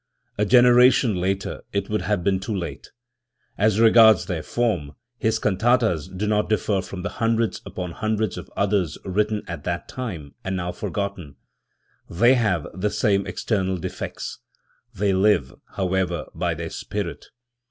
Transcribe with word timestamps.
A 0.39 0.45
generation 0.45 1.13
later 1.13 1.61
it 1.71 1.87
would 1.87 2.01
have 2.01 2.23
been 2.23 2.39
too 2.39 2.55
late. 2.55 2.89
As 3.55 3.79
regards 3.79 4.25
their 4.25 4.41
form, 4.41 4.93
his 5.19 5.37
can 5.37 5.57
tatas 5.59 6.07
do 6.07 6.25
not 6.25 6.49
differ 6.49 6.81
from 6.81 7.03
the 7.03 7.09
hundreds 7.21 7.61
upon 7.67 7.91
hundreds 7.91 8.35
of 8.35 8.49
others 8.57 8.97
written 9.05 9.43
at 9.47 9.63
that 9.65 9.87
time, 9.87 10.33
and 10.43 10.57
now 10.57 10.71
forgotten, 10.71 11.35
They 12.09 12.33
have 12.33 12.65
the 12.73 12.89
same 12.89 13.27
external 13.27 13.77
defects; 13.77 14.39
they 14.91 15.13
live, 15.13 15.53
however, 15.75 16.25
by 16.33 16.55
their 16.55 16.71
spirit. 16.71 17.27